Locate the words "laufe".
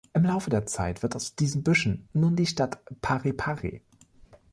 0.23-0.49